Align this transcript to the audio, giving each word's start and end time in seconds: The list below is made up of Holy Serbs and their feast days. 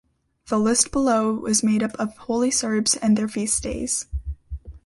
The 0.47 0.57
list 0.57 0.91
below 0.91 1.45
is 1.45 1.61
made 1.61 1.83
up 1.83 1.91
of 1.99 2.17
Holy 2.17 2.49
Serbs 2.49 2.95
and 2.95 3.15
their 3.15 3.27
feast 3.27 3.61
days. 3.61 4.07